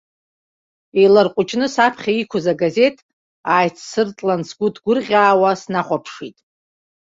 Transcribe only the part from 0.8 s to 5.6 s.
Еиларҟәыҷны саԥхьа иқәыз агазеҭ ааиҵсыртлан, сгәы ҭгәырӷьаауа